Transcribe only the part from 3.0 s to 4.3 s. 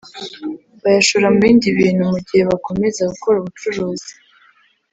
gukora ubucuruzi